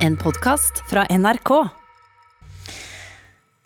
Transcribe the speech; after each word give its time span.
En 0.00 0.14
podkast 0.16 0.78
fra 0.88 1.02
NRK. 1.12 1.50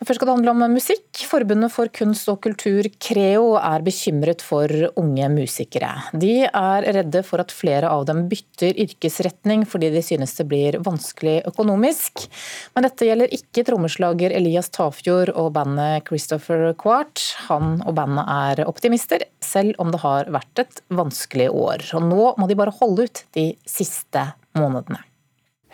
Først 0.02 0.18
skal 0.18 0.26
det 0.26 0.32
handle 0.34 0.50
om 0.50 0.64
musikk. 0.74 1.20
Forbundet 1.30 1.70
for 1.70 1.86
kunst 1.94 2.26
og 2.32 2.40
kultur, 2.42 2.88
Creo, 2.98 3.52
er 3.54 3.84
bekymret 3.86 4.42
for 4.42 4.66
unge 4.98 5.28
musikere. 5.30 5.92
De 6.10 6.42
er 6.48 6.88
redde 6.98 7.22
for 7.22 7.44
at 7.44 7.54
flere 7.54 7.86
av 7.86 8.02
dem 8.10 8.24
bytter 8.32 8.74
yrkesretning 8.82 9.62
fordi 9.62 9.92
de 9.94 10.02
synes 10.02 10.34
det 10.40 10.48
blir 10.50 10.80
vanskelig 10.82 11.36
økonomisk. 11.52 12.26
Men 12.74 12.88
dette 12.88 13.06
gjelder 13.06 13.38
ikke 13.38 13.68
trommeslager 13.70 14.34
Elias 14.34 14.74
Tafjord 14.74 15.30
og 15.38 15.54
bandet 15.54 16.10
Christopher 16.10 16.72
Quart. 16.82 17.22
Han 17.46 17.78
og 17.86 17.94
bandet 18.02 18.26
er 18.26 18.66
optimister, 18.66 19.22
selv 19.38 19.78
om 19.78 19.94
det 19.94 20.02
har 20.02 20.34
vært 20.34 20.66
et 20.66 20.84
vanskelig 20.90 21.52
år. 21.54 21.88
Og 21.94 22.10
nå 22.10 22.30
må 22.42 22.50
de 22.50 22.58
bare 22.58 22.74
holde 22.82 23.06
ut 23.06 23.26
de 23.38 23.52
siste 23.70 24.32
månedene. 24.58 25.04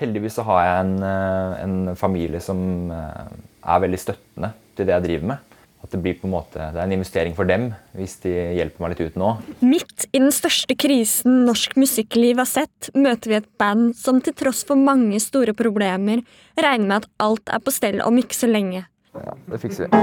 Heldigvis 0.01 0.39
så 0.39 0.45
har 0.48 0.64
jeg 0.64 0.80
en, 0.87 0.96
eh, 1.05 1.61
en 1.61 1.96
familie 1.96 2.41
som 2.41 2.91
eh, 2.95 3.33
er 3.61 3.80
veldig 3.84 4.01
støttende 4.01 4.55
til 4.77 4.88
det 4.88 4.95
jeg 4.97 5.07
driver 5.07 5.33
med. 5.34 5.57
At 5.80 5.93
det 5.95 6.01
blir 6.05 6.16
på 6.20 6.29
en 6.29 6.34
måte, 6.34 6.61
det 6.61 6.77
er 6.77 6.84
en 6.84 6.93
investering 6.93 7.34
for 7.37 7.48
dem 7.48 7.70
hvis 7.97 8.19
de 8.21 8.33
hjelper 8.59 8.84
meg 8.84 8.93
litt 8.93 9.12
ut 9.12 9.19
nå. 9.21 9.30
Midt 9.65 10.07
i 10.12 10.21
den 10.21 10.33
største 10.33 10.77
krisen 10.77 11.43
norsk 11.48 11.77
musikkliv 11.80 12.41
har 12.41 12.48
sett, 12.48 12.91
møter 12.93 13.33
vi 13.33 13.38
et 13.41 13.48
band 13.60 13.95
som 13.97 14.21
til 14.24 14.37
tross 14.37 14.60
for 14.69 14.80
mange 14.80 15.21
store 15.24 15.57
problemer 15.57 16.24
regner 16.57 16.87
med 16.87 16.96
at 17.01 17.10
alt 17.24 17.52
er 17.52 17.65
på 17.65 17.73
stell 17.73 18.01
om 18.05 18.21
ikke 18.21 18.37
så 18.37 18.48
lenge. 18.48 18.87
Ja, 19.16 19.37
det 19.48 19.60
fikser 19.65 19.88
vi. 19.88 20.02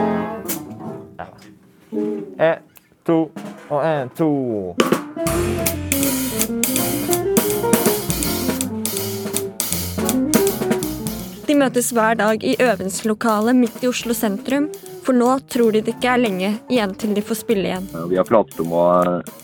Ja. 1.18 1.30
En, 2.38 2.64
to 3.06 3.20
og 3.70 3.82
en, 3.82 4.16
to. 4.18 5.87
De 11.58 11.64
møtes 11.64 11.88
hver 11.90 12.14
dag 12.14 12.44
i 12.46 12.52
øvingslokalet 12.62 13.58
midt 13.58 13.82
i 13.82 13.88
Oslo 13.90 14.14
sentrum, 14.14 14.68
for 15.02 15.18
nå 15.18 15.32
tror 15.50 15.74
de 15.74 15.80
det 15.82 15.96
ikke 15.96 16.12
er 16.12 16.20
lenge 16.22 16.50
igjen 16.70 16.92
til 17.02 17.16
de 17.18 17.24
får 17.26 17.40
spille 17.40 17.66
igjen. 17.66 17.88
Vi 18.12 18.20
har 18.20 18.28
pratet 18.30 18.60
om 18.62 18.76
å 18.78 18.82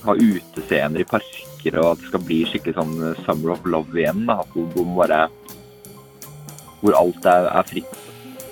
ha 0.03 0.13
utescener 0.13 1.01
i 1.01 1.07
parker, 1.09 1.79
og 1.81 1.87
at 1.87 2.03
det 2.03 2.11
skal 2.11 2.21
bli 2.27 2.37
skikkelig 2.51 2.75
sånn 2.77 2.91
Summer 3.23 3.55
of 3.55 3.65
Love 3.65 3.97
igjen. 3.97 4.27
Da, 4.27 4.35
hvor, 4.53 4.91
bare, 4.99 5.23
hvor 6.83 6.99
alt 6.99 7.25
er, 7.31 7.47
er 7.49 7.65
fritt. 7.71 7.95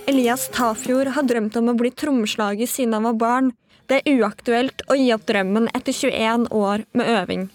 Elias 0.10 0.48
Tafjord 0.56 1.12
har 1.14 1.28
drømt 1.30 1.60
om 1.62 1.70
å 1.70 1.76
bli 1.78 1.92
trommeslager 1.94 2.66
siden 2.66 2.96
han 2.98 3.06
var 3.12 3.20
barn. 3.22 3.52
Det 3.86 4.00
er 4.00 4.24
uaktuelt 4.24 4.82
å 4.90 4.98
gi 4.98 5.12
opp 5.14 5.28
drømmen 5.30 5.70
etter 5.78 5.94
21 5.94 6.50
år 6.50 6.88
med 6.98 7.14
øving. 7.14 7.46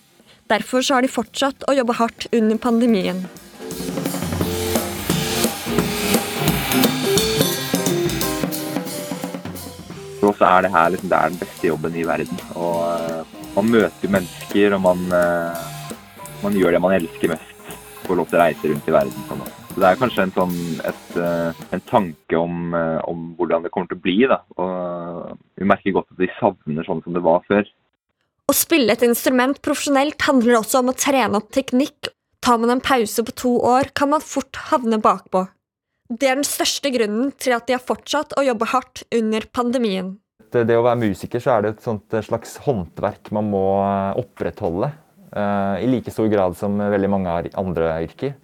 Derfor 0.54 0.86
har 0.86 1.02
de 1.02 1.10
fortsatt 1.10 1.66
å 1.66 1.74
jobbe 1.74 1.98
hardt 1.98 2.28
under 2.30 2.62
pandemien. 2.62 3.24
Oss 10.36 10.44
er 10.44 10.66
det 10.66 10.72
her 10.74 10.90
liksom, 10.92 11.08
det 11.08 11.16
er 11.16 11.30
den 11.32 11.40
beste 11.40 11.68
jobben 11.70 11.94
i 11.96 12.04
verden. 12.04 12.40
Og 12.60 12.80
uh, 12.84 13.44
Man 13.56 13.70
møter 13.72 14.10
mennesker, 14.12 14.74
og 14.76 14.82
man, 14.84 15.04
uh, 15.08 15.94
man, 16.42 16.58
gjør 16.60 16.76
det 16.76 16.80
man 16.84 16.92
elsker 16.92 17.32
mest. 17.32 17.70
Får 18.04 18.18
lov 18.18 18.28
til 18.28 18.36
å 18.36 18.42
reise 18.42 18.68
rundt 18.68 18.90
i 18.90 18.94
verden. 18.98 19.24
Sånn. 19.30 19.46
Så 19.70 19.80
Det 19.80 19.88
er 19.88 20.00
kanskje 20.02 20.26
en, 20.26 20.34
sånn, 20.36 20.58
et, 20.90 21.08
uh, 21.16 21.64
en 21.72 21.84
tanke 21.88 22.36
om, 22.36 22.76
om, 23.08 23.24
hvordan 23.38 23.64
det 23.64 23.72
kommer 23.72 23.88
til 23.88 23.96
å 23.96 24.04
bli. 24.04 24.18
Da. 24.28 24.42
Og 24.60 25.40
Vi 25.56 25.70
merker 25.72 25.96
godt 25.96 26.12
at 26.12 26.20
vi 26.20 26.28
savner 26.36 26.84
sånn 26.84 27.00
som 27.06 27.16
det 27.16 27.24
var 27.24 27.40
før. 27.48 27.64
Å 28.46 28.54
spille 28.54 28.92
et 28.92 29.08
instrument 29.08 29.56
profesjonelt 29.64 30.20
handler 30.28 30.60
også 30.60 30.84
om 30.84 30.92
å 30.92 30.98
trene 31.00 31.40
opp 31.40 31.48
teknikk. 31.56 32.12
Tar 32.44 32.60
man 32.60 32.76
en 32.76 32.84
pause 32.84 33.24
på 33.24 33.32
to 33.40 33.56
år, 33.72 33.88
kan 33.96 34.12
man 34.12 34.22
fort 34.22 34.60
havne 34.68 35.00
bakpå. 35.02 35.46
Det 36.06 36.28
er 36.28 36.38
den 36.38 36.46
største 36.46 36.92
grunnen 36.94 37.32
til 37.40 37.56
at 37.56 37.66
de 37.66 37.74
har 37.74 37.82
fortsatt 37.82 38.36
å 38.38 38.44
jobbe 38.46 38.68
hardt 38.70 39.02
under 39.16 39.48
pandemien. 39.50 40.14
Det 40.64 40.76
å 40.78 40.84
være 40.86 41.02
musiker 41.02 41.42
så 41.42 41.56
er 41.56 41.66
det 41.66 41.74
et 41.76 42.18
slags 42.24 42.56
håndverk 42.64 43.32
man 43.36 43.50
må 43.52 43.64
eh, 43.82 44.20
opprettholde. 44.22 44.92
Eh, 45.36 45.84
I 45.84 45.90
like 45.90 46.12
stor 46.14 46.30
grad 46.32 46.56
som 46.58 46.78
veldig 46.78 47.10
mange 47.12 47.36
andre 47.58 47.90
yrker. 48.06 48.36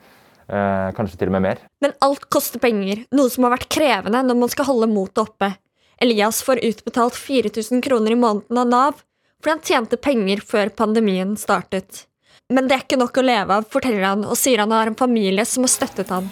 Eh, 0.52 0.88
kanskje 0.96 1.20
til 1.20 1.30
og 1.30 1.36
med 1.38 1.46
mer. 1.46 1.62
Men 1.80 1.94
alt 2.04 2.26
koster 2.32 2.60
penger, 2.60 3.06
noe 3.14 3.32
som 3.32 3.46
har 3.46 3.54
vært 3.54 3.70
krevende 3.72 4.24
når 4.26 4.40
man 4.42 4.52
skal 4.52 4.68
holde 4.68 4.90
motet 4.92 5.22
oppe. 5.24 5.54
Elias 6.02 6.42
får 6.42 6.60
utbetalt 6.66 7.16
4000 7.16 7.82
kroner 7.84 8.12
i 8.12 8.18
måneden 8.18 8.58
av 8.58 8.68
Nav 8.68 9.02
fordi 9.42 9.56
han 9.56 9.64
tjente 9.66 9.98
penger 9.98 10.42
før 10.46 10.70
pandemien 10.78 11.32
startet. 11.40 12.04
Men 12.52 12.68
det 12.68 12.76
er 12.76 12.84
ikke 12.84 13.00
nok 13.00 13.16
å 13.18 13.24
leve 13.26 13.56
av, 13.58 13.66
forteller 13.66 14.06
han, 14.06 14.22
og 14.22 14.38
sier 14.38 14.62
han 14.62 14.70
har 14.70 14.90
en 14.90 14.98
familie 14.98 15.42
som 15.48 15.66
har 15.66 15.72
støttet 15.72 16.12
ham. 16.14 16.28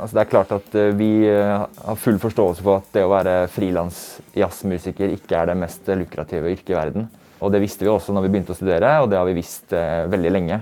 Altså 0.00 0.16
det 0.16 0.22
er 0.22 0.30
klart 0.30 0.52
at 0.56 0.76
eh, 0.78 0.92
Vi 0.96 1.10
eh, 1.28 1.64
har 1.84 2.00
full 2.00 2.18
forståelse 2.22 2.64
for 2.64 2.80
at 2.80 2.92
det 2.96 3.04
å 3.04 3.12
være 3.12 3.34
frilans 3.52 4.20
jazzmusiker 4.36 5.12
ikke 5.16 5.36
er 5.36 5.50
det 5.50 5.58
mest 5.60 5.88
lukrative 5.92 6.52
yrket 6.54 6.72
i 6.72 6.78
verden. 6.78 7.08
Og 7.40 7.52
Det 7.52 7.60
visste 7.62 7.84
vi 7.84 7.92
også 7.92 8.14
når 8.16 8.26
vi 8.26 8.32
begynte 8.32 8.54
å 8.54 8.58
studere, 8.58 8.96
og 9.00 9.10
det 9.12 9.20
har 9.20 9.28
vi 9.28 9.36
visst 9.38 9.72
eh, 9.76 10.04
veldig 10.10 10.36
lenge. 10.36 10.60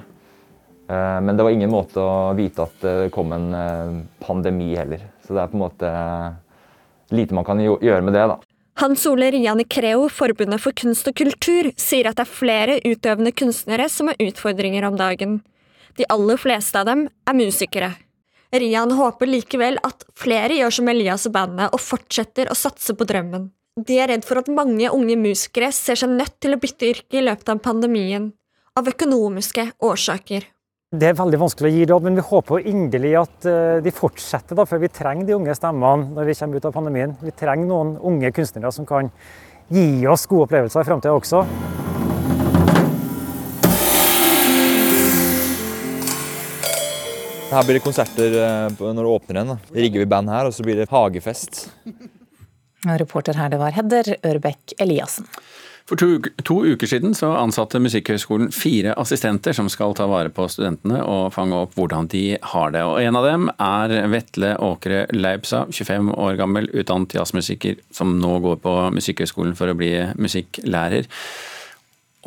Men 0.88 1.36
det 1.36 1.44
var 1.44 1.52
ingen 1.52 1.68
måte 1.68 2.00
å 2.00 2.30
vite 2.32 2.64
at 2.64 2.78
det 2.80 3.10
kom 3.12 3.34
en 3.36 3.50
pandemi 4.24 4.70
heller. 4.72 5.02
Så 5.20 5.34
det 5.36 5.42
er 5.42 5.50
på 5.52 5.58
en 5.58 5.60
måte 5.66 5.90
lite 7.12 7.36
man 7.36 7.44
kan 7.44 7.60
gjøre 7.60 8.00
med 8.06 8.16
det. 8.16 8.22
da. 8.30 8.38
Hans 8.80 9.04
Ole 9.10 9.28
Rian 9.34 9.60
i 9.60 9.66
Creo, 9.68 10.06
Forbundet 10.08 10.64
for 10.64 10.72
kunst 10.72 11.10
og 11.12 11.18
kultur, 11.20 11.68
sier 11.76 12.08
at 12.08 12.16
det 12.16 12.24
er 12.24 12.32
flere 12.32 12.80
utøvende 12.88 13.34
kunstnere 13.36 13.90
som 13.92 14.08
har 14.08 14.16
utfordringer 14.30 14.88
om 14.88 14.96
dagen. 14.96 15.42
De 16.00 16.08
aller 16.08 16.40
fleste 16.40 16.80
av 16.80 16.88
dem 16.88 17.10
er 17.28 17.36
musikere. 17.36 17.92
Rian 18.54 18.94
håper 18.96 19.28
likevel 19.28 19.76
at 19.84 20.06
flere 20.16 20.56
gjør 20.56 20.78
som 20.78 20.88
Elias 20.88 21.26
og 21.28 21.34
bandet 21.34 21.74
og 21.74 21.82
fortsetter 21.84 22.48
å 22.48 22.56
satse 22.56 22.94
på 22.96 23.06
drømmen. 23.08 23.50
De 23.78 23.98
er 24.00 24.08
redd 24.10 24.24
for 24.26 24.40
at 24.40 24.48
mange 24.50 24.88
unge 24.90 25.14
musikere 25.20 25.68
ser 25.74 26.00
seg 26.00 26.10
nødt 26.10 26.38
til 26.42 26.56
å 26.56 26.60
bytte 26.60 26.88
yrke 26.88 27.20
i 27.20 27.24
løpet 27.26 27.52
av 27.52 27.60
pandemien, 27.62 28.32
av 28.74 28.88
økonomiske 28.90 29.68
årsaker. 29.84 30.48
Det 30.88 31.10
er 31.10 31.18
veldig 31.18 31.38
vanskelig 31.42 31.68
å 31.68 31.74
gi 31.76 31.86
råd, 31.90 32.04
men 32.06 32.16
vi 32.16 32.24
håper 32.24 32.68
inderlig 32.70 33.10
at 33.20 33.46
eh, 33.46 33.80
de 33.84 33.92
fortsetter. 33.92 34.56
Da, 34.56 34.64
for 34.64 34.80
vi 34.80 34.88
trenger 34.88 35.28
de 35.28 35.36
unge 35.36 35.54
stemmene 35.58 36.14
når 36.16 36.30
vi 36.30 36.36
kommer 36.38 36.56
ut 36.56 36.68
av 36.70 36.78
pandemien. 36.78 37.12
Vi 37.20 37.34
trenger 37.36 37.68
noen 37.68 37.98
unge 38.00 38.32
kunstnere 38.32 38.72
som 38.72 38.88
kan 38.88 39.12
gi 39.68 40.06
oss 40.08 40.24
gode 40.30 40.48
opplevelser 40.48 40.80
i 40.80 40.88
framtida 40.88 41.12
også. 41.12 41.44
Her 47.48 47.64
blir 47.64 47.78
det 47.78 47.80
konserter 47.80 48.34
eh, 48.36 48.72
når 48.76 48.98
det 49.00 49.10
åpner 49.10 49.38
igjen. 49.38 49.50
Da 49.56 49.80
rigger 49.80 50.02
vi 50.02 50.06
band 50.12 50.28
her, 50.28 50.48
og 50.50 50.52
så 50.52 50.64
blir 50.66 50.76
det 50.76 50.90
hagefest. 50.92 51.62
Reporter 53.00 53.38
her 53.40 53.48
det 53.48 53.60
var 53.62 53.72
Hedder 53.72 54.10
Ørbekk 54.28 54.74
Eliassen. 54.84 55.24
For 55.88 55.96
to, 55.96 56.08
to, 56.44 56.58
uker 56.68 56.90
siden 56.90 57.14
så 57.16 57.30
ansatte 57.40 57.80
Musikkhøgskolen 57.80 58.50
fire 58.52 58.92
assistenter 59.00 59.56
som 59.56 59.70
skal 59.72 59.94
ta 59.96 60.04
vare 60.10 60.28
på 60.28 60.44
studentene 60.52 60.98
og 61.00 61.32
fange 61.32 61.56
opp 61.56 61.72
hvordan 61.78 62.10
de 62.12 62.36
har 62.50 62.74
det. 62.74 62.82
Og 62.84 63.00
En 63.00 63.16
av 63.16 63.24
dem 63.24 63.48
er 63.56 63.94
Vetle 64.12 64.50
Åkre 64.68 65.06
Leipsa, 65.16 65.62
25 65.72 66.12
år 66.12 66.36
gammel, 66.36 66.68
utdannet 66.76 67.16
jazzmusiker, 67.16 67.80
som 67.88 68.12
nå 68.20 68.34
går 68.44 68.60
på 68.60 68.74
Musikkhøgskolen 68.98 69.56
for 69.56 69.72
å 69.72 69.78
bli 69.78 69.94
musikklærer. 70.20 71.08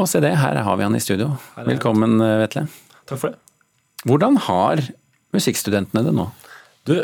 Og 0.02 0.10
se 0.10 0.24
det, 0.26 0.34
her 0.42 0.58
har 0.66 0.82
vi 0.82 0.88
han 0.90 0.98
i 0.98 1.04
studio. 1.04 1.36
Velkommen, 1.62 2.18
Vetle. 2.42 2.66
Takk 3.06 3.22
for 3.22 3.30
det. 3.30 3.38
Hvordan 4.10 4.42
har 4.48 4.82
musikkstudentene 5.36 6.04
det 6.06 6.14
nå? 6.16 6.28
Du, 6.88 6.96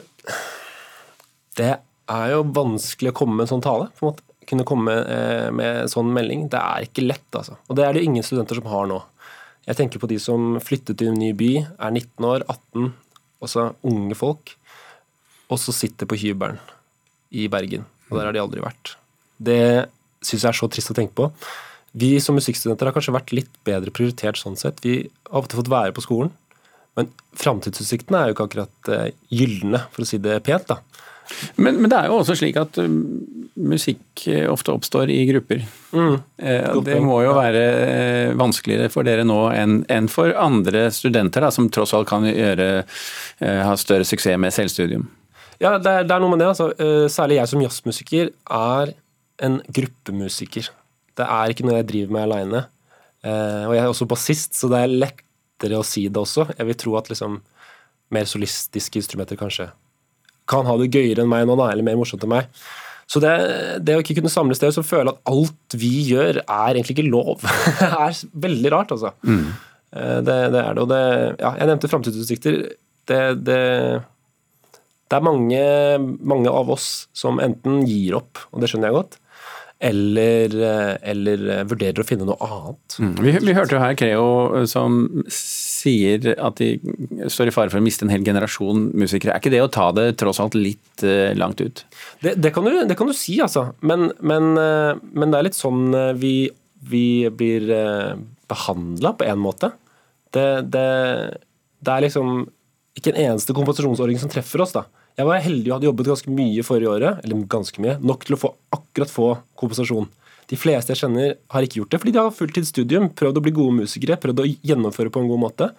det 1.60 1.74
er 2.08 2.32
jo 2.34 2.46
vanskelig 2.56 3.12
å 3.14 3.18
komme 3.18 3.38
med 3.38 3.48
en 3.48 3.56
sånn 3.56 3.66
tale. 3.66 3.90
på 3.98 4.06
en 4.06 4.12
måte. 4.12 4.24
Kunne 4.48 4.66
komme 4.68 4.94
eh, 5.12 5.50
med 5.52 5.84
en 5.84 5.92
sånn 5.92 6.14
melding. 6.16 6.46
Det 6.52 6.60
er 6.62 6.88
ikke 6.88 7.04
lett, 7.04 7.28
altså. 7.36 7.58
Og 7.68 7.80
det 7.80 7.84
er 7.84 7.98
det 7.98 8.06
ingen 8.08 8.24
studenter 8.24 8.60
som 8.60 8.70
har 8.72 8.88
nå. 8.90 9.02
Jeg 9.68 9.80
tenker 9.82 10.00
på 10.00 10.08
de 10.08 10.20
som 10.24 10.56
flyttet 10.64 10.96
til 11.00 11.12
en 11.12 11.20
ny 11.20 11.34
by, 11.36 11.52
er 11.76 11.92
19 11.92 12.28
år, 12.30 12.46
18, 12.48 12.94
også 13.44 13.66
unge 13.88 14.16
folk, 14.16 14.54
og 15.52 15.60
så 15.60 15.76
sitter 15.76 16.08
på 16.08 16.20
hybelen 16.22 16.62
i 17.36 17.50
Bergen. 17.52 17.84
Og 18.08 18.16
der 18.16 18.30
har 18.30 18.36
de 18.36 18.40
aldri 18.40 18.64
vært. 18.64 18.96
Det 19.36 19.90
syns 20.24 20.46
jeg 20.46 20.50
er 20.54 20.60
så 20.62 20.70
trist 20.72 20.94
å 20.94 20.96
tenke 20.96 21.16
på. 21.18 21.28
Vi 21.98 22.14
som 22.24 22.38
musikkstudenter 22.40 22.88
har 22.88 22.96
kanskje 22.96 23.16
vært 23.16 23.34
litt 23.36 23.52
bedre 23.68 23.92
prioritert 23.96 24.40
sånn 24.40 24.56
sett. 24.60 24.80
Vi 24.84 25.02
har 25.28 25.42
ofte 25.42 25.60
fått 25.60 25.72
være 25.72 25.96
på 25.96 26.04
skolen. 26.06 26.32
Men 26.98 27.12
framtidsutsiktene 27.38 28.20
er 28.20 28.30
jo 28.30 28.38
ikke 28.38 28.48
akkurat 28.50 28.92
uh, 28.94 29.10
gylne, 29.30 29.84
for 29.94 30.06
å 30.06 30.10
si 30.10 30.20
det 30.22 30.40
pent. 30.46 30.74
da. 30.74 30.82
Men, 31.56 31.78
men, 31.82 31.90
det 31.92 31.98
er 32.00 32.10
jo 32.10 32.20
også 32.22 32.38
slik 32.40 32.58
at 32.60 32.78
um, 32.80 33.02
musikk 33.58 34.24
eh, 34.32 34.46
ofte 34.50 34.72
oppstår 34.74 35.12
i 35.12 35.20
grupper. 35.30 35.64
Mm. 35.92 36.16
Eh, 36.38 36.78
det 36.86 37.00
må 37.04 37.20
jo 37.26 37.34
være 37.38 37.64
eh, 37.84 38.36
vanskeligere 38.38 38.92
for 38.94 39.08
dere 39.08 39.26
nå 39.28 39.40
enn, 39.52 40.10
for 40.12 40.34
andre 40.40 40.88
studenter, 40.94 41.44
da, 41.44 41.52
som 41.54 41.70
tross 41.74 41.94
alt 41.98 42.10
kan 42.10 42.28
gjøre, 42.30 42.70
eh, 43.42 43.62
ha 43.66 43.76
større 43.80 44.08
suksess 44.08 44.40
med 44.40 44.56
selvstudium. 44.56 45.08
Ja, 45.58 45.76
det 45.82 45.90
er, 45.90 46.08
det 46.08 46.14
er 46.16 46.22
noe 46.22 46.36
med 46.36 46.44
det. 46.44 46.52
altså. 46.54 46.70
Eh, 46.78 47.08
særlig 47.12 47.40
jeg 47.40 47.52
som 47.52 47.64
jazzmusiker 47.66 48.34
er 48.62 48.96
en 49.44 49.62
gruppemusiker. 49.74 50.70
Det 51.18 51.26
er 51.26 51.54
ikke 51.54 51.66
noe 51.66 51.80
jeg 51.80 51.90
driver 51.92 52.14
med 52.14 52.28
aleine. 52.28 52.66
Eh, 53.26 53.64
og 53.66 53.74
jeg 53.74 53.84
er 53.84 53.90
også 53.90 54.10
bassist, 54.10 54.54
så 54.58 54.70
det 54.72 54.84
er 54.84 55.00
lettere 55.58 55.80
å 55.80 55.86
si 55.86 56.08
det 56.08 56.22
også. 56.22 56.48
Jeg 56.58 56.68
vil 56.70 56.78
tro 56.78 56.98
at 56.98 57.10
liksom 57.10 57.42
mer 58.14 58.26
solistiske 58.26 59.00
instrumenter 59.02 59.38
kanskje 59.38 59.72
kan 60.48 60.66
ha 60.66 60.78
det 60.80 60.94
gøyere 60.94 61.26
enn 61.26 61.30
meg 61.30 61.48
nå, 61.48 61.58
da, 61.60 61.72
eller 61.72 61.84
mer 61.84 61.98
morsomt 62.00 62.24
enn 62.24 62.32
meg. 62.32 62.48
Så 63.08 63.20
det, 63.24 63.34
det 63.84 63.96
å 63.96 64.04
ikke 64.04 64.18
kunne 64.20 64.32
samle 64.32 64.56
steder 64.56 64.76
som 64.76 64.86
føler 64.86 65.12
at 65.12 65.20
alt 65.28 65.76
vi 65.76 65.92
gjør, 66.08 66.42
er 66.44 66.76
egentlig 66.76 66.98
ikke 66.98 67.10
lov, 67.10 67.44
er 67.84 68.22
veldig 68.34 68.72
rart, 68.72 68.94
altså. 68.96 69.12
Mm. 69.24 69.50
Det, 69.92 70.38
det, 70.54 70.62
er 70.62 70.76
det. 70.76 70.84
Og 70.84 70.90
det 70.92 71.02
Ja, 71.40 71.54
jeg 71.56 71.70
nevnte 71.70 71.90
framtidsutsikter. 71.92 72.58
Det, 73.08 73.22
det, 73.48 73.62
det, 75.08 75.16
er 75.16 75.24
mange, 75.24 75.62
mange 76.20 76.52
av 76.52 76.72
oss 76.76 77.08
som 77.16 77.40
enten 77.44 77.86
gir 77.88 78.20
opp, 78.20 78.44
og 78.52 78.64
det 78.64 78.72
skjønner 78.72 78.92
jeg 78.92 79.00
godt, 79.00 79.20
eller, 79.80 80.54
eller 81.06 81.44
vurderer 81.70 82.02
å 82.02 82.06
finne 82.08 82.26
noe 82.26 82.38
annet. 82.42 82.98
Mm. 82.98 83.12
Vi, 83.22 83.34
vi, 83.46 83.54
hørte 83.54 83.78
jo 83.78 83.82
her 83.82 83.98
Creo 84.00 84.64
som 84.70 85.04
sier 85.30 86.32
at 86.34 86.58
de 86.58 86.72
står 87.30 87.52
i 87.52 87.54
fare 87.54 87.70
for 87.70 87.82
å 87.82 87.86
miste 87.86 88.08
en 88.08 88.14
hel 88.14 88.26
generasjon 88.26 88.88
musikere. 88.98 89.36
Er 89.36 89.44
ikke 89.44 89.54
det 89.54 89.62
å 89.62 89.70
ta 89.74 89.92
det 89.94 90.10
tross 90.22 90.42
alt 90.42 90.58
litt 90.58 91.06
langt 91.38 91.62
ut? 91.62 91.84
Det, 92.24 92.34
det, 92.42 92.54
kan 92.56 92.66
du, 92.66 92.74
det, 92.90 92.98
kan 92.98 93.10
du, 93.10 93.14
si, 93.18 93.38
altså. 93.44 93.68
Men, 93.86 94.10
men, 94.20 94.56
men 94.58 95.30
det 95.30 95.40
er 95.40 95.50
litt 95.50 95.60
sånn 95.60 95.94
vi, 96.18 96.36
vi, 96.90 97.08
blir 97.30 97.70
behandla 98.48 99.14
på 99.20 99.28
en 99.28 99.42
måte. 99.42 99.72
Det, 100.34 100.48
det, 100.74 100.88
er 101.92 102.06
liksom 102.06 102.48
ikke 102.98 103.14
en 103.14 103.22
eneste 103.28 103.56
kompensasjonsordning 103.56 104.20
som 104.22 104.32
treffer 104.32 104.64
oss. 104.66 104.74
da. 104.76 104.88
Jeg 105.18 105.26
var 105.26 105.42
heldig 105.42 105.72
og 105.72 105.76
hadde 105.78 105.88
jobbet 105.90 106.10
ganske 106.12 106.34
mye 106.38 106.64
forrige 106.66 106.92
året, 106.92 107.24
eller 107.26 107.48
ganske 107.50 107.82
mye, 107.82 107.96
nok 108.06 108.26
til 108.28 108.36
å 108.36 108.42
få 108.42 108.52
akkurat 108.76 109.10
få 109.10 109.30
kompensasjon. 109.58 110.06
De 110.48 110.60
fleste 110.60 110.94
jeg 110.94 111.02
kjenner, 111.02 111.34
har 111.52 111.66
ikke 111.66 111.82
gjort 111.82 111.96
det 111.96 112.00
fordi 112.04 112.14
de 112.16 112.22
har 112.22 112.36
fulltidsstudium, 112.36 113.10
prøvd 113.18 113.40
å 113.40 113.44
bli 113.44 113.56
gode 113.56 113.80
musikere, 113.82 114.20
prøvd 114.22 114.44
å 114.44 114.46
gjennomføre 114.48 115.12
på 115.12 115.24
en 115.24 115.32
god 115.32 115.42
måte. 115.42 115.72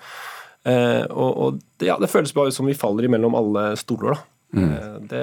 Eh, 0.68 1.04
og, 1.06 1.30
og 1.30 1.60
det, 1.78 1.86
ja, 1.88 1.96
det 2.02 2.10
føles 2.10 2.34
bare 2.36 2.52
som 2.52 2.66
vi 2.68 2.76
faller 2.76 3.06
imellom 3.06 3.38
alle 3.38 3.70
stoler, 3.80 4.16
da. 4.18 4.34
Mm. 4.58 4.72
Eh, 4.74 4.98
det, 5.12 5.22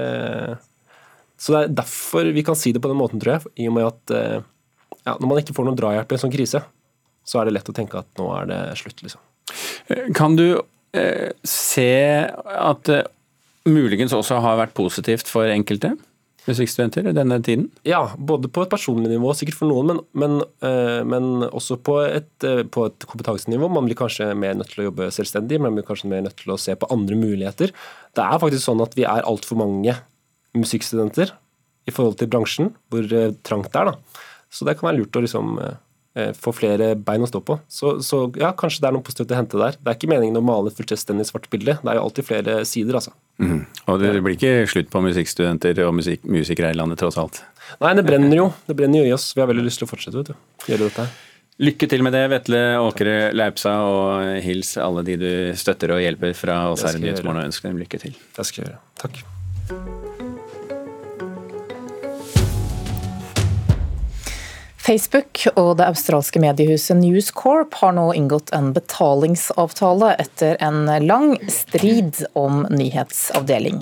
så 1.38 1.54
det 1.54 1.60
er 1.60 1.76
derfor 1.82 2.32
vi 2.34 2.46
kan 2.48 2.58
si 2.58 2.72
det 2.74 2.82
på 2.82 2.90
den 2.90 3.00
måten, 3.02 3.22
tror 3.22 3.36
jeg. 3.36 3.52
I 3.66 3.68
og 3.70 3.76
med 3.78 3.90
at 3.90 4.16
eh, 4.16 4.40
ja, 5.04 5.18
når 5.20 5.28
man 5.28 5.44
ikke 5.44 5.58
får 5.58 5.68
noen 5.68 5.78
drahjelp 5.82 6.14
i 6.14 6.18
en 6.18 6.24
sånn 6.24 6.34
krise, 6.34 6.64
så 7.26 7.42
er 7.42 7.50
det 7.50 7.58
lett 7.58 7.70
å 7.70 7.76
tenke 7.76 8.00
at 8.00 8.10
nå 8.22 8.30
er 8.38 8.50
det 8.50 8.62
slutt, 8.80 9.04
liksom. 9.04 9.22
Eh, 9.92 10.08
kan 10.16 10.40
du 10.40 10.48
eh, 10.96 11.36
se 11.46 11.92
at 12.32 12.88
det 12.88 13.04
muligens 13.66 14.14
også 14.14 14.42
har 14.44 14.60
vært 14.62 14.76
positivt 14.78 15.32
for 15.32 15.50
enkelte? 15.50 15.96
musikkstudenter 16.50 17.10
i 17.10 17.14
denne 17.16 17.38
tiden? 17.44 17.68
Ja, 17.88 18.02
både 18.18 18.50
på 18.54 18.64
et 18.64 18.72
personlig 18.72 19.12
nivå, 19.12 19.32
sikkert 19.38 19.58
for 19.60 19.70
noen, 19.72 19.90
men, 19.90 20.02
men, 20.22 20.36
uh, 20.66 21.02
men 21.08 21.46
også 21.48 21.78
på 21.86 21.98
et, 22.06 22.30
uh, 22.46 22.64
på 22.70 22.88
et, 22.90 23.08
kompetansenivå. 23.10 23.70
Man 23.72 23.90
blir 23.90 23.98
kanskje 24.00 24.32
mer 24.38 24.58
nødt 24.58 24.74
til 24.74 24.84
å 24.84 24.90
jobbe 24.90 25.10
selvstendig, 25.16 25.62
man 25.62 25.78
blir 25.78 25.88
kanskje 25.88 26.12
mer 26.12 26.26
nødt 26.28 26.38
til 26.42 26.54
å 26.54 26.60
se 26.62 26.76
på 26.78 26.90
andre 26.94 27.18
muligheter. 27.20 27.74
Det 28.16 28.26
er 28.26 28.44
faktisk 28.44 28.68
sånn 28.68 28.84
at 28.86 28.96
vi 28.98 29.08
er 29.10 29.26
altfor 29.26 29.60
mange 29.64 29.98
musikkstudenter 30.56 31.34
i 31.86 31.94
forhold 31.94 32.20
til 32.22 32.30
bransjen, 32.32 32.72
hvor 32.94 33.10
uh, 33.10 33.32
trangt 33.46 33.72
det 33.74 33.82
er. 33.82 33.94
da. 33.94 34.22
Så 34.54 34.68
det 34.68 34.78
kan 34.78 34.92
være 34.92 35.02
lurt 35.02 35.18
å 35.18 35.26
liksom 35.26 35.58
få 36.40 36.54
flere 36.56 36.94
bein 36.96 37.24
å 37.26 37.28
stå 37.30 37.42
på. 37.44 37.58
Så, 37.68 37.98
så, 38.06 38.22
ja, 38.40 38.54
kanskje 38.56 38.84
det 38.84 38.90
er 38.90 38.96
noe 38.96 39.06
positivt 39.06 39.34
å 39.36 39.40
hente 39.40 39.60
der. 39.60 39.76
Det 39.76 39.92
er 39.92 40.00
ikke 40.00 40.12
meningen 40.14 40.40
å 40.40 40.46
male 40.46 40.72
et 40.72 40.80
fullstendig 40.80 41.28
svart 41.28 41.50
bilde. 41.52 41.78
Det 41.82 41.92
er 41.92 42.00
jo 42.00 42.06
alltid 42.08 42.30
flere 42.30 42.58
sider, 42.70 43.00
altså. 43.02 43.12
Mm. 43.42 43.66
Og 43.92 44.00
det 44.00 44.14
blir 44.24 44.38
ikke 44.38 44.54
slutt 44.72 44.92
på 44.94 45.04
musikkstudenter 45.04 45.84
og 45.84 45.98
musik 46.00 46.24
musikere 46.24 46.72
i 46.72 46.80
landet, 46.80 47.02
tross 47.04 47.20
alt? 47.20 47.44
Nei, 47.84 47.94
det 48.00 48.06
brenner 48.08 48.40
jo. 48.40 48.50
Det 48.70 48.78
brenner 48.80 49.04
jo 49.04 49.12
i 49.12 49.16
oss. 49.16 49.34
Vi 49.36 49.44
har 49.44 49.52
veldig 49.52 49.68
lyst 49.68 49.84
til 49.84 49.90
å 49.90 49.92
fortsette 49.92 50.22
vet 50.22 50.32
du. 50.32 50.36
gjøre 50.72 50.88
dette 50.88 51.08
her. 51.08 51.16
Lykke 51.66 51.88
til 51.88 52.04
med 52.04 52.12
det, 52.12 52.26
Vetle 52.34 52.64
Åkre 52.84 53.14
Laupsa, 53.36 53.78
og 53.88 54.42
hils 54.44 54.74
alle 54.82 55.06
de 55.08 55.16
du 55.22 55.30
støtter 55.56 55.96
og 55.96 56.04
hjelper 56.04 56.36
fra 56.36 56.66
oss 56.74 56.84
her 56.84 57.00
i 57.00 57.06
Nyhetsmorgen, 57.06 57.46
og 57.46 57.52
ønsker 57.54 57.72
dem 57.72 57.80
lykke 57.84 58.02
til. 58.08 58.20
Det 58.36 58.48
skal 58.50 58.66
jeg 58.66 58.74
gjøre. 58.74 58.84
Takk. 59.06 60.15
Facebook 64.86 65.48
og 65.58 65.80
det 65.80 65.88
australske 65.90 66.38
mediehuset 66.44 67.00
News 67.00 67.32
Corp 67.34 67.74
har 67.80 67.96
nå 67.98 68.04
inngått 68.14 68.52
en 68.54 68.68
betalingsavtale 68.76 70.12
etter 70.22 70.60
en 70.62 70.84
lang 71.02 71.32
strid 71.50 72.20
om 72.38 72.68
nyhetsavdeling. 72.70 73.80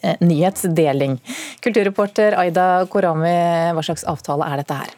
Eh, 0.00 0.16
nyhetsdeling. 0.18 1.20
Kulturreporter 1.62 2.34
Aida 2.40 2.66
Korami, 2.90 3.36
hva 3.76 3.84
slags 3.86 4.02
avtale 4.10 4.48
er 4.48 4.62
dette 4.62 4.80
her? 4.80 4.96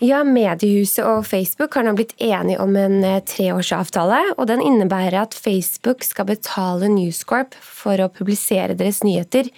Ja, 0.00 0.22
Mediehuset 0.24 1.02
og 1.02 1.26
Facebook 1.26 1.74
har 1.74 1.84
nå 1.84 1.92
blitt 1.98 2.14
enige 2.22 2.62
om 2.62 2.76
en 2.78 3.02
eh, 3.04 3.20
treårsavtale. 3.28 4.22
og 4.38 4.48
Den 4.48 4.64
innebærer 4.64 5.26
at 5.26 5.36
Facebook 5.36 6.06
skal 6.06 6.30
betale 6.30 6.88
News 6.94 7.20
Corp 7.28 7.58
for 7.58 8.00
å 8.00 8.08
publisere 8.08 8.78
deres 8.78 9.02
nyheter 9.04 9.52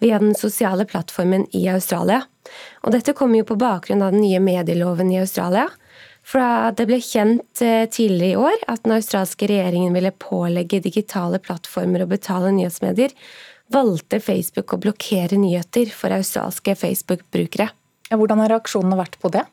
via 0.00 0.18
den 0.18 0.34
sosiale 0.34 0.86
plattformen 0.88 1.46
i 1.56 1.66
Australia. 1.68 2.22
Og 2.84 2.94
dette 2.94 3.14
kommer 3.16 3.40
jo 3.40 3.50
på 3.52 3.58
bakgrunn 3.60 4.02
av 4.02 4.14
den 4.14 4.24
nye 4.24 4.40
medieloven 4.42 5.12
i 5.12 5.20
Australia. 5.20 5.68
For 6.26 6.72
det 6.76 6.86
ble 6.88 7.00
kjent 7.02 7.62
eh, 7.64 7.86
tidligere 7.90 8.32
i 8.32 8.40
år 8.40 8.66
at 8.70 8.84
den 8.84 8.96
australske 8.96 9.48
regjeringen 9.50 9.94
ville 9.96 10.12
pålegge 10.20 10.82
digitale 10.84 11.40
plattformer 11.42 12.04
å 12.04 12.10
betale 12.10 12.52
nyhetsmedier, 12.56 13.14
valgte 13.72 14.20
Facebook 14.22 14.74
å 14.74 14.80
blokkere 14.82 15.38
nyheter 15.40 15.92
for 15.94 16.12
australske 16.14 16.74
Facebook-brukere. 16.76 17.70
Hvordan 18.10 18.42
har 18.42 18.52
reaksjonene 18.56 18.98
vært 18.98 19.20
på 19.22 19.30
det? 19.32 19.44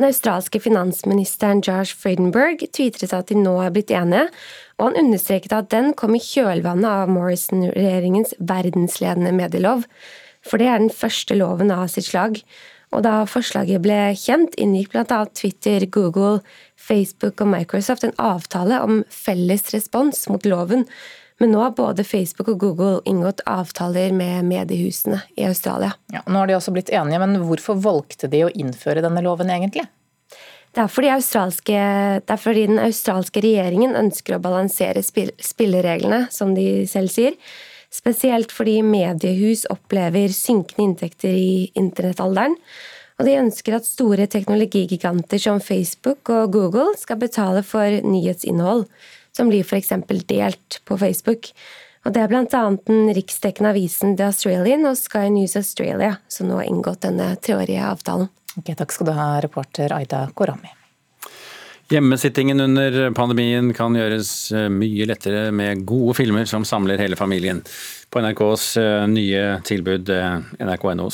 Den 0.00 0.06
australske 0.08 0.56
finansministeren 0.64 1.58
Josh 1.60 1.92
Frydenberg 1.92 2.62
tvitret 2.72 3.12
at 3.12 3.28
de 3.28 3.34
nå 3.36 3.50
er 3.60 3.72
blitt 3.74 3.90
enige, 3.92 4.30
og 4.80 4.86
han 4.86 5.02
understreket 5.02 5.52
at 5.52 5.68
den 5.74 5.90
kom 5.92 6.14
i 6.16 6.22
kjølvannet 6.24 6.88
av 6.88 7.12
Morrison-regjeringens 7.12 8.32
verdensledende 8.40 9.34
medielov, 9.36 9.84
for 10.40 10.56
det 10.56 10.70
er 10.72 10.80
den 10.80 10.94
første 11.02 11.36
loven 11.36 11.68
av 11.74 11.84
sitt 11.92 12.08
slag. 12.08 12.40
Og 12.96 13.04
da 13.04 13.26
forslaget 13.28 13.84
ble 13.84 13.98
kjent, 14.16 14.56
inngikk 14.56 14.94
bl.a. 14.94 15.20
Twitter, 15.36 15.84
Google, 15.84 16.40
Facebook 16.80 17.44
og 17.44 17.52
Microsoft 17.52 18.08
en 18.08 18.16
avtale 18.16 18.80
om 18.80 19.02
felles 19.12 19.68
respons 19.76 20.24
mot 20.32 20.48
loven, 20.48 20.88
men 21.40 21.54
nå 21.54 21.62
har 21.62 21.70
både 21.76 22.04
Facebook 22.04 22.50
og 22.52 22.60
Google 22.60 22.98
inngått 23.08 23.40
avtaler 23.48 24.12
med 24.12 24.44
mediehusene 24.44 25.22
i 25.40 25.46
Australia. 25.48 25.94
Ja, 26.12 26.20
nå 26.28 26.42
har 26.42 26.50
de 26.50 26.58
også 26.58 26.74
blitt 26.74 26.92
enige, 26.92 27.22
men 27.22 27.40
hvorfor 27.48 27.80
valgte 27.80 28.28
de 28.28 28.44
å 28.44 28.52
innføre 28.52 29.00
denne 29.00 29.22
loven 29.24 29.48
egentlig? 29.52 29.86
Det 30.70 30.84
er, 30.84 30.90
fordi 30.92 31.08
det 31.10 32.30
er 32.30 32.38
fordi 32.38 32.66
den 32.68 32.78
australske 32.78 33.42
regjeringen 33.42 33.96
ønsker 33.98 34.36
å 34.36 34.42
balansere 34.44 35.02
spillereglene, 35.02 36.26
som 36.30 36.52
de 36.54 36.84
selv 36.86 37.10
sier. 37.10 37.34
Spesielt 37.90 38.52
fordi 38.54 38.76
mediehus 38.86 39.64
opplever 39.72 40.30
synkende 40.30 40.84
inntekter 40.86 41.34
i 41.34 41.70
internettalderen. 41.74 42.54
Og 43.18 43.26
de 43.26 43.38
ønsker 43.40 43.74
at 43.76 43.88
store 43.88 44.28
teknologigiganter 44.30 45.42
som 45.42 45.58
Facebook 45.60 46.30
og 46.32 46.54
Google 46.54 46.94
skal 47.00 47.18
betale 47.20 47.64
for 47.66 47.98
nyhetsinnhold, 48.06 48.86
som 49.36 49.50
blir 49.52 49.64
f.eks. 49.66 49.92
delt 50.28 50.80
på 50.84 50.98
Facebook. 50.98 51.52
Og 52.04 52.14
Det 52.16 52.22
er 52.22 52.32
bl.a. 52.32 52.64
den 52.88 53.12
riksdekkende 53.14 53.74
avisen 53.74 54.16
The 54.16 54.30
Australian 54.30 54.88
og 54.88 54.96
Sky 54.96 55.28
News 55.32 55.56
Australia 55.60 56.16
som 56.28 56.48
nå 56.48 56.62
har 56.62 56.68
inngått 56.70 57.04
denne 57.04 57.34
treårige 57.44 57.84
avtalen. 57.84 58.30
Ok, 58.56 58.72
takk 58.76 58.92
skal 58.94 59.10
du 59.10 59.14
ha, 59.14 59.30
reporter 59.44 59.92
Aida 59.94 60.24
Korami. 60.34 60.79
Hjemmesittingen 61.90 62.60
under 62.62 63.08
pandemien 63.18 63.72
kan 63.74 63.96
gjøres 63.98 64.28
eh, 64.54 64.68
mye 64.70 65.08
lettere 65.10 65.48
med 65.50 65.80
gode 65.88 66.14
filmer 66.20 66.46
som 66.46 66.62
samler 66.62 67.00
hele 67.02 67.18
familien. 67.18 67.64
På 68.14 68.22
NRKs 68.22 68.66
eh, 68.78 69.06
nye 69.10 69.40
tilbud 69.66 70.12
eh, 70.14 70.36
nrk.no 70.62 71.08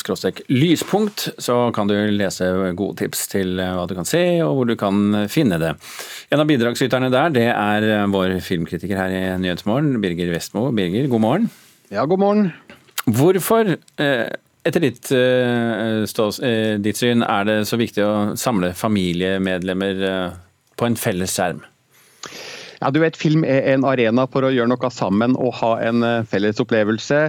lyspunkt 0.52 1.30
så 1.40 1.56
kan 1.72 1.88
du 1.88 1.94
lese 2.12 2.50
gode 2.76 3.00
tips 3.00 3.24
til 3.32 3.56
hva 3.56 3.88
du 3.88 3.96
kan 3.96 4.04
se 4.04 4.22
og 4.44 4.52
hvor 4.58 4.68
du 4.68 4.76
kan 4.76 5.24
finne 5.32 5.56
det. 5.64 5.72
En 6.28 6.44
av 6.44 6.52
bidragsyterne 6.52 7.08
der 7.08 7.32
det 7.32 7.48
er 7.54 8.12
vår 8.12 8.36
filmkritiker 8.44 9.00
her 9.00 9.16
i 9.16 9.26
Nyhetsmorgen, 9.40 9.96
Birger 10.04 10.28
Vestmo. 10.36 10.68
Birger, 10.76 11.08
god 11.08 11.24
morgen. 11.24 11.50
Ja, 11.88 12.04
god 12.04 12.20
morgen. 12.20 12.50
Hvorfor 13.08 13.78
etter 13.96 14.82
ditt, 14.82 15.08
ditt, 15.08 16.98
syn 17.00 17.22
er 17.24 17.48
det 17.48 17.62
så 17.70 17.80
viktig 17.80 18.04
å 18.04 18.16
samle 18.36 18.74
familiemedlemmer 18.76 20.44
på 20.76 20.88
en 20.88 20.98
felles 21.00 21.34
skjerm? 21.36 21.64
Ja, 22.80 22.90
du 22.92 23.00
vet, 23.00 23.16
Film 23.16 23.44
er 23.48 23.64
en 23.72 23.86
arena 23.88 24.26
for 24.30 24.44
å 24.44 24.52
gjøre 24.52 24.68
noe 24.70 24.90
sammen 24.92 25.36
og 25.40 25.54
ha 25.62 25.72
en 25.86 26.04
eh, 26.04 26.24
felles 26.28 26.60
opplevelse. 26.62 27.22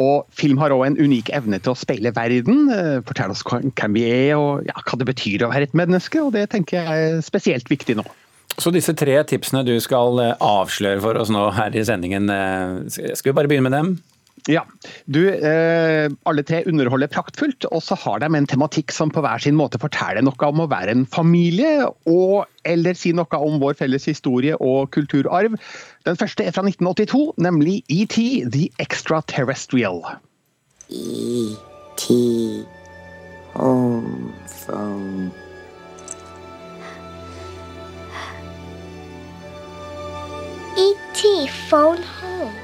Og 0.00 0.26
Film 0.36 0.60
har 0.60 0.74
òg 0.74 0.86
en 0.90 0.98
unik 1.00 1.32
evne 1.36 1.60
til 1.62 1.72
å 1.72 1.78
speile 1.78 2.12
verden, 2.16 2.66
eh, 2.74 2.98
fortelle 3.06 3.36
oss 3.36 3.44
hvem 3.46 3.96
vi 3.96 4.04
er 4.08 4.34
og 4.36 4.66
ja, 4.68 4.76
hva 4.84 5.00
det 5.00 5.08
betyr 5.08 5.46
å 5.46 5.52
være 5.52 5.70
et 5.70 5.78
menneske. 5.78 6.20
og 6.20 6.34
Det 6.36 6.48
tenker 6.52 6.82
jeg 6.82 7.06
er 7.06 7.24
spesielt 7.24 7.70
viktig 7.72 7.96
nå. 8.00 8.06
Så 8.60 8.72
disse 8.74 8.92
tre 8.98 9.14
tipsene 9.24 9.64
du 9.64 9.76
skal 9.80 10.20
eh, 10.20 10.36
avsløre 10.44 11.00
for 11.04 11.20
oss 11.20 11.32
nå 11.32 11.48
her 11.56 11.76
i 11.76 11.86
sendingen, 11.86 12.28
skal 12.90 13.30
vi 13.30 13.36
bare 13.36 13.48
begynne 13.50 13.70
med 13.70 13.78
dem? 13.78 13.94
Ja. 14.48 14.62
Du, 15.06 15.20
eh, 15.28 16.08
alle 16.24 16.44
tre 16.46 16.62
underholder 16.66 17.10
praktfullt, 17.12 17.66
og 17.68 17.82
så 17.84 17.98
har 17.98 18.22
de 18.22 18.30
en 18.32 18.48
tematikk 18.48 18.94
som 18.94 19.12
på 19.12 19.20
hver 19.24 19.42
sin 19.42 19.58
måte 19.58 19.80
forteller 19.82 20.24
noe 20.24 20.48
om 20.48 20.64
å 20.64 20.70
være 20.70 20.94
en 20.94 21.06
familie, 21.06 21.90
og 22.08 22.46
eller 22.64 22.96
si 22.96 23.12
noe 23.16 23.40
om 23.40 23.60
vår 23.60 23.76
felles 23.80 24.08
historie 24.08 24.56
og 24.60 24.90
kulturarv. 24.96 25.58
Den 26.08 26.16
første 26.16 26.46
er 26.46 26.56
fra 26.56 26.64
1982, 26.64 27.34
nemlig 27.36 27.82
ET, 27.92 28.16
The 28.52 28.70
Extraterrestrial. 28.80 30.02
E.T. 30.90 32.14
Home 33.54 34.32
phone. 34.46 35.32
E.T. 40.78 41.48
phone 41.68 42.02
home. 42.02 42.54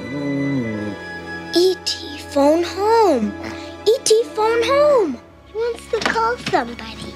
E.T. 0.00 1.07
call 6.28 6.36
somebody. 6.50 7.14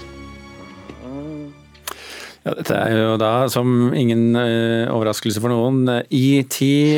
Ja, 2.42 2.56
dette 2.58 2.74
er 2.74 2.96
jo 2.96 3.10
da, 3.22 3.46
som 3.52 3.92
ingen 3.94 4.34
eh, 4.34 4.90
overraskelse 4.90 5.38
for 5.38 5.52
noen, 5.52 5.84
ET, 6.10 6.56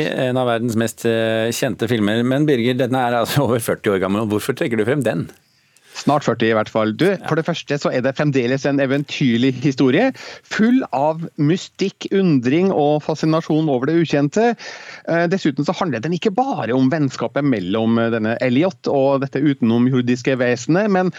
en 0.09 0.39
av 0.41 0.49
verdens 0.49 0.77
mest 0.79 1.05
eh, 1.05 1.51
kjente 1.53 1.89
filmer. 1.91 2.23
Men 2.25 2.47
Birger, 2.49 2.77
denne 2.79 3.03
er 3.05 3.19
altså 3.19 3.43
over 3.45 3.61
40 3.61 3.93
år 3.93 4.01
gammel. 4.01 4.25
Hvorfor 4.31 4.57
trekker 4.57 4.81
du 4.81 4.87
frem 4.87 5.05
den? 5.05 5.27
Snart 5.95 6.25
40 6.27 6.49
i 6.49 6.55
hvert 6.57 6.71
fall. 6.71 6.91
Du, 6.97 7.05
For 7.29 7.39
det 7.39 7.45
første 7.47 7.77
så 7.79 7.91
er 7.93 8.03
det 8.03 8.15
fremdeles 8.17 8.65
en 8.67 8.81
eventyrlig 8.83 9.53
historie. 9.63 10.09
Full 10.51 10.81
av 10.95 11.23
mystikk, 11.39 12.09
undring 12.15 12.71
og 12.73 13.03
fascinasjon 13.05 13.71
over 13.71 13.89
det 13.89 13.97
ukjente. 14.03 14.51
Eh, 15.07 15.25
Dessuten 15.31 15.67
så 15.67 15.75
handler 15.77 16.03
den 16.03 16.17
ikke 16.17 16.33
bare 16.35 16.75
om 16.75 16.91
vennskapet 16.91 17.47
mellom 17.47 17.99
eh, 18.01 18.11
denne 18.13 18.35
Elliot 18.43 18.91
og 18.91 19.23
dette 19.23 19.39
utenomjordiske 19.39 20.35
vesenet, 20.41 20.91
men 20.91 21.13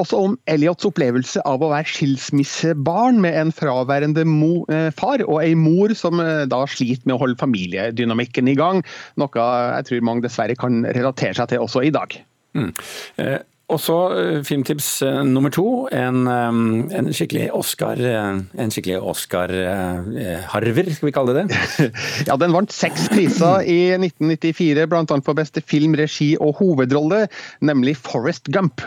også 0.00 0.22
om 0.28 0.38
Elliots 0.50 0.86
opplevelse 0.86 1.42
av 1.48 1.64
å 1.64 1.72
være 1.74 1.90
skilsmissebarn 1.90 3.20
med 3.24 3.36
en 3.42 3.54
fraværende 3.54 4.24
eh, 4.24 4.88
far 4.96 5.26
og 5.26 5.42
ei 5.42 5.54
mor 5.58 5.94
som 5.98 6.20
da 6.20 6.64
sliter 6.70 7.06
med 7.08 7.16
å 7.16 7.22
holde 7.24 7.40
familiedynamikken 7.40 8.50
i 8.50 8.58
gang. 8.58 8.84
Noe 9.20 9.46
jeg 9.80 9.86
tror 9.88 10.06
mange 10.06 10.24
dessverre 10.26 10.56
kan 10.58 10.84
relatere 10.86 11.34
seg 11.36 11.50
til 11.50 11.64
også 11.64 11.82
i 11.86 11.94
dag. 11.94 12.20
Mm. 12.54 12.70
Eh, 13.16 13.38
og 13.70 13.78
så 13.80 13.96
eh, 14.18 14.40
filmtips 14.46 14.88
eh, 15.06 15.20
nummer 15.26 15.52
to. 15.54 15.86
En, 15.94 16.26
eh, 16.26 16.58
en 16.98 17.10
skikkelig 17.14 17.48
Oscar 17.54 18.00
En 18.00 18.72
skikkelig 18.72 18.98
Oscar-harver, 19.00 20.90
skal 20.94 21.08
vi 21.08 21.14
kalle 21.14 21.36
det 21.36 21.46
det? 21.50 21.90
Ja, 22.28 22.36
Den 22.40 22.54
vant 22.54 22.72
seks 22.74 23.08
priser 23.12 23.62
i 23.62 23.78
1994, 23.96 24.86
bl.a. 24.90 25.20
for 25.24 25.38
beste 25.38 25.62
film, 25.62 25.94
regi 25.98 26.34
og 26.40 26.58
hovedrolle, 26.60 27.26
nemlig 27.60 27.96
Forest 27.96 28.50
Gump. 28.52 28.82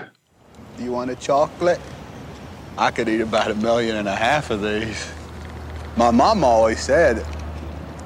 Do 0.78 0.84
you 0.86 0.92
want 0.92 1.12
a 1.12 1.16
chocolate? 1.16 1.82
I 2.78 2.90
could 2.90 3.08
eat 3.08 3.22
about 3.22 3.52
a 3.52 3.56
million 3.56 3.98
and 3.98 4.08
a 4.08 4.16
half 4.16 4.50
of 4.50 4.62
these. 4.62 5.08
My 5.96 6.10
mom 6.12 6.44
always 6.44 6.80
said 6.80 7.24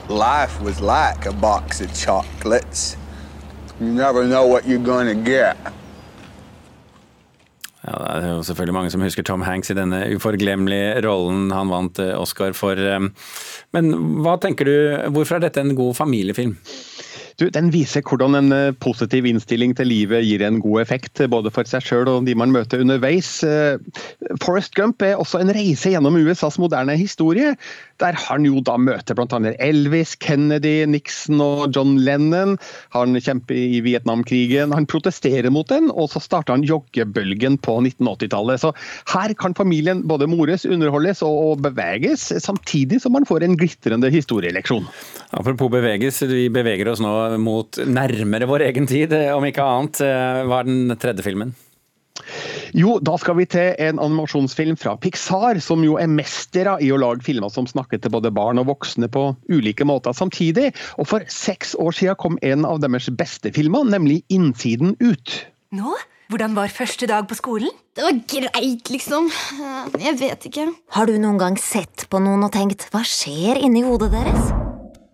life 0.10 0.62
was 0.62 0.82
like 0.82 1.26
a 1.26 1.34
box 1.34 1.82
of 1.82 1.94
chocolates. 1.94 2.98
You 3.80 3.88
never 3.88 4.26
know 4.28 4.46
what 4.46 4.68
you're 4.68 4.84
gonna 4.84 5.16
get. 5.16 5.58
Ja, 7.88 8.20
Det 8.20 8.27
er 8.27 8.34
jo 8.36 8.44
selvfølgelig 8.44 8.75
mange 8.75 8.91
som 8.91 9.03
husker 9.06 9.24
Tom 9.24 9.46
Hanks 9.48 9.72
i 9.72 9.77
denne 9.77 10.01
uforglemmelige 10.17 11.01
rollen 11.08 11.51
han 11.56 11.72
vant 11.72 12.01
eh, 12.03 12.15
Oscar 12.20 12.56
for. 12.58 12.75
eh. 12.75 13.08
Men 13.75 13.94
hva 14.25 14.36
tenker 14.44 14.67
du, 14.67 14.75
hvorfor 15.15 15.38
er 15.38 15.48
dette 15.48 15.63
en 15.63 15.75
god 15.77 15.96
familiefilm? 15.96 16.58
Du, 17.38 17.46
Den 17.53 17.70
viser 17.72 18.01
hvordan 18.01 18.36
en 18.36 18.51
eh, 18.51 18.75
positiv 18.84 19.27
innstilling 19.29 19.75
til 19.77 19.88
livet 19.88 20.25
gir 20.25 20.44
en 20.44 20.60
god 20.60 20.82
effekt, 20.84 21.22
både 21.32 21.53
for 21.53 21.70
seg 21.70 21.86
sjøl 21.86 22.10
og 22.12 22.25
de 22.27 22.36
man 22.36 22.51
møter 22.51 22.84
underveis. 22.84 23.29
Forest 24.44 24.75
Gump 24.75 25.06
er 25.06 25.15
også 25.15 25.39
en 25.39 25.53
reise 25.56 25.94
gjennom 25.94 26.17
USAs 26.20 26.60
moderne 26.60 26.98
historie, 27.00 27.56
der 28.01 28.18
han 28.27 28.46
jo 28.48 28.62
da 28.66 28.77
møter 28.80 29.18
bl.a. 29.18 29.39
Elvis, 29.63 30.16
Kennedy, 30.22 30.86
Nixon 30.89 31.42
og 31.44 31.75
John 31.75 31.98
Lennon. 32.04 32.56
Han 32.96 33.18
kjemper 33.18 33.58
i 33.58 33.82
Vietnamkrigen, 33.86 34.75
han 34.75 34.88
protesterer 34.89 35.50
mot 35.54 35.68
den, 35.72 35.89
og 35.92 36.12
så 36.13 36.22
starter 36.24 36.56
han 36.56 36.66
joggebølgen 36.68 37.60
på 37.63 37.80
1980-tallet. 37.82 38.63
Så 38.63 38.74
her 39.13 39.34
kan 39.39 39.58
familien 39.58 40.04
både 40.08 40.30
mores, 40.30 40.66
underholdes 40.68 41.24
og 41.25 41.63
beveges, 41.66 42.30
samtidig 42.44 43.01
som 43.04 43.16
man 43.18 43.27
får 43.27 43.46
en 43.46 43.58
glitrende 43.60 44.12
historieleksjon. 44.13 44.88
Apropos 45.38 45.72
beveges, 45.74 46.22
vi 46.30 46.48
beveger 46.54 46.92
oss 46.92 47.04
nå 47.04 47.13
mot 47.42 47.80
nærmere 47.88 48.50
vår 48.50 48.70
egen 48.72 48.89
tid, 48.89 49.13
eh, 49.13 49.34
om 49.36 49.46
ikke 49.48 49.63
annet. 49.66 50.04
Eh, 50.06 50.44
Hva 50.48 50.62
er 50.62 50.70
den 50.70 50.98
tredje 51.00 51.25
filmen? 51.25 51.56
Jo, 52.78 52.98
da 53.04 53.16
skal 53.22 53.38
vi 53.40 53.48
til 53.50 53.74
en 53.84 54.02
animasjonsfilm 54.04 54.78
fra 54.80 54.96
Pixar, 55.02 55.62
som 55.64 55.84
jo 55.86 55.98
er 56.02 56.12
mestere 56.12 56.78
i 56.84 56.92
å 56.92 57.00
lage 57.00 57.26
filmer 57.26 57.52
som 57.54 57.70
snakker 57.70 58.02
til 58.02 58.14
både 58.14 58.34
barn 58.36 58.62
og 58.62 58.70
voksne 58.72 59.10
på 59.12 59.30
ulike 59.52 59.88
måter 59.88 60.16
samtidig. 60.18 60.74
Og 60.98 61.10
for 61.10 61.26
seks 61.32 61.76
år 61.80 61.96
siden 61.96 62.20
kom 62.20 62.38
en 62.42 62.68
av 62.68 62.82
deres 62.84 63.10
beste 63.10 63.54
filmer, 63.56 63.88
nemlig 63.88 64.24
'Innsiden 64.30 64.96
ut'. 65.00 65.42
Nå? 65.72 65.96
Hvordan 66.28 66.58
var 66.58 66.68
første 66.68 67.08
dag 67.08 67.24
på 67.28 67.38
skolen? 67.40 67.72
Det 67.96 68.04
var 68.04 68.18
greit, 68.28 68.90
liksom. 68.92 69.30
Jeg 69.96 70.20
vet 70.20 70.48
ikke. 70.50 70.66
Har 70.92 71.08
du 71.08 71.16
noen 71.16 71.40
gang 71.40 71.56
sett 71.56 72.04
på 72.12 72.20
noen 72.20 72.44
og 72.44 72.52
tenkt 72.52 72.84
hva 72.92 73.00
skjer 73.08 73.62
inni 73.64 73.86
hodet 73.86 74.12
deres? 74.12 74.50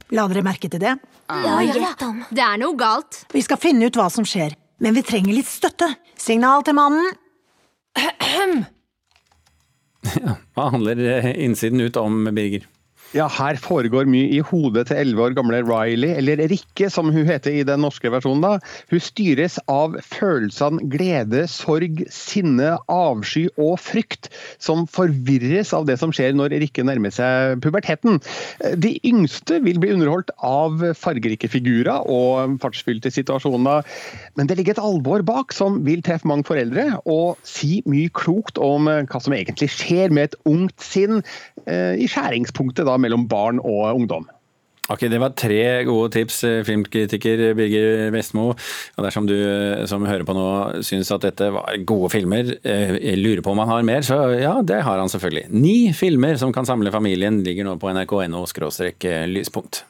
La 0.09 0.25
dere 0.29 0.41
merke 0.41 0.71
til 0.73 0.81
det? 0.81 0.95
Ja, 1.29 1.61
ja. 1.61 1.93
om. 2.01 2.23
Det 2.33 2.41
er 2.41 2.57
noe 2.57 2.73
galt. 2.77 3.23
Vi 3.33 3.41
skal 3.45 3.61
finne 3.61 3.85
ut 3.85 3.97
hva 3.97 4.09
som 4.09 4.25
skjer, 4.25 4.57
men 4.81 4.95
vi 4.97 5.03
trenger 5.05 5.35
litt 5.37 5.49
støtte. 5.49 5.89
Signal 6.19 6.63
til 6.65 6.77
mannen. 6.77 7.13
Ja, 10.13 10.35
Hva 10.55 10.69
handler 10.73 10.99
eh, 10.99 11.29
innsiden 11.45 11.81
ut 11.81 11.97
om, 11.99 12.25
Birger? 12.35 12.65
Ja, 13.13 13.27
her 13.29 13.59
foregår 13.61 14.07
mye 14.09 14.25
i 14.33 14.39
hodet 14.41 14.87
til 14.89 14.97
11 14.97 15.19
år 15.21 15.33
gamle 15.37 15.59
Riley, 15.61 16.15
eller 16.17 16.39
Rikke 16.49 16.87
som 16.89 17.11
hun 17.13 17.27
heter 17.29 17.53
i 17.53 17.61
den 17.61 17.83
norske 17.85 18.09
versjonen. 18.09 18.41
da. 18.41 18.53
Hun 18.89 19.03
styres 19.05 19.59
av 19.69 19.99
følelsene 20.01 20.81
glede, 20.89 21.43
sorg, 21.45 22.01
sinne, 22.09 22.71
avsky 22.89 23.43
og 23.53 23.77
frykt, 23.85 24.31
som 24.57 24.87
forvirres 24.89 25.75
av 25.77 25.85
det 25.85 25.99
som 26.01 26.09
skjer 26.09 26.33
når 26.33 26.55
Rikke 26.63 26.87
nærmer 26.89 27.13
seg 27.13 27.61
puberteten. 27.61 28.17
De 28.81 28.95
yngste 29.05 29.61
vil 29.61 29.77
bli 29.83 29.93
underholdt 29.93 30.33
av 30.41 30.81
fargerike 30.97 31.51
figurer 31.53 32.09
og 32.09 32.57
fartsfylte 32.65 33.13
situasjoner, 33.13 33.85
men 34.33 34.49
det 34.49 34.57
ligger 34.57 34.73
et 34.73 34.83
alvor 34.87 35.21
bak 35.21 35.53
som 35.53 35.83
vil 35.85 36.01
treffe 36.01 36.25
mange 36.25 36.49
foreldre, 36.49 36.89
og 37.05 37.37
si 37.45 37.83
mye 37.85 38.09
klokt 38.17 38.57
om 38.57 38.89
hva 38.89 39.21
som 39.21 39.37
egentlig 39.37 39.69
skjer 39.69 40.09
med 40.09 40.31
et 40.31 40.39
ungt 40.49 40.81
sinn 40.81 41.21
eh, 41.69 41.93
i 42.01 42.09
skjæringspunktet 42.09 42.89
da 42.89 42.97
mellom 43.03 43.27
barn 43.29 43.61
og 43.63 43.91
ungdom. 43.93 44.29
Ok, 44.91 45.07
Det 45.07 45.19
var 45.19 45.31
tre 45.31 45.85
gode 45.87 46.11
tips, 46.11 46.43
eh, 46.43 46.63
filmkritiker 46.67 47.53
Birger 47.55 48.11
Vestmo. 48.11 48.49
Og 48.97 49.05
dersom 49.05 49.25
du 49.25 49.33
eh, 49.33 49.85
som 49.87 50.03
hører 50.03 50.25
på 50.27 50.35
nå 50.35 50.83
syns 50.83 51.11
at 51.15 51.23
dette 51.23 51.47
var 51.55 51.77
gode 51.87 52.11
filmer, 52.11 52.51
eh, 52.67 53.15
lurer 53.15 53.41
på 53.41 53.53
om 53.53 53.63
han 53.63 53.69
har 53.69 53.87
mer, 53.87 54.01
så 54.03 54.17
ja, 54.35 54.57
det 54.61 54.81
har 54.83 54.99
han 54.99 55.07
selvfølgelig. 55.07 55.47
Ni 55.55 55.93
filmer 55.95 56.35
som 56.35 56.51
kan 56.51 56.67
samle 56.67 56.91
familien 56.91 57.39
ligger 57.45 57.63
nå 57.63 57.77
på 57.79 57.95
nrk.no 57.95 58.43
lyspunkt. 59.31 59.85